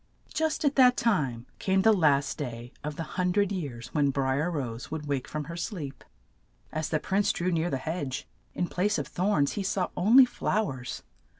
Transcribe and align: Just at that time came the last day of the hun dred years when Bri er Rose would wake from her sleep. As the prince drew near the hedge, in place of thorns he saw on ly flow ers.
Just 0.33 0.65
at 0.65 0.77
that 0.77 0.97
time 0.97 1.45
came 1.59 1.83
the 1.83 1.93
last 1.93 2.35
day 2.39 2.73
of 2.83 2.95
the 2.95 3.03
hun 3.03 3.31
dred 3.33 3.51
years 3.51 3.93
when 3.93 4.09
Bri 4.09 4.39
er 4.41 4.49
Rose 4.49 4.89
would 4.89 5.05
wake 5.05 5.27
from 5.27 5.43
her 5.43 5.55
sleep. 5.55 6.03
As 6.71 6.89
the 6.89 6.99
prince 6.99 7.31
drew 7.31 7.51
near 7.51 7.69
the 7.69 7.77
hedge, 7.77 8.27
in 8.55 8.65
place 8.67 8.97
of 8.97 9.05
thorns 9.07 9.51
he 9.51 9.61
saw 9.61 9.89
on 9.95 10.17
ly 10.17 10.25
flow 10.25 10.71
ers. 10.71 11.03